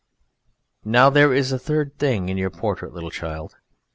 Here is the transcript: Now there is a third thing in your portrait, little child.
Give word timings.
Now 0.83 1.11
there 1.11 1.31
is 1.31 1.51
a 1.51 1.59
third 1.59 1.99
thing 1.99 2.27
in 2.29 2.35
your 2.35 2.49
portrait, 2.49 2.91
little 2.91 3.11
child. 3.11 3.55